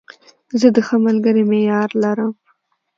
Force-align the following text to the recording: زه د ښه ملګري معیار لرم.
زه 0.59 0.67
د 0.75 0.77
ښه 0.87 0.95
ملګري 1.05 1.43
معیار 1.51 1.89
لرم. 2.03 2.31